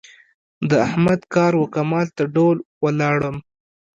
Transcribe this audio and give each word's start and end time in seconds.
د 0.69 0.71
احمد 0.87 1.19
کار 1.33 1.53
و 1.57 1.63
کمال 1.75 2.07
ته 2.15 2.23
ډول 2.35 2.57
ولاړم. 2.83 3.37